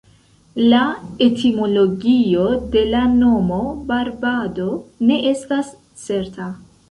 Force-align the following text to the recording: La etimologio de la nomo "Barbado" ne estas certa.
La 0.71 0.85
etimologio 1.25 2.45
de 2.75 2.83
la 2.95 3.01
nomo 3.17 3.59
"Barbado" 3.91 4.67
ne 5.11 5.19
estas 5.33 5.71
certa. 6.09 6.49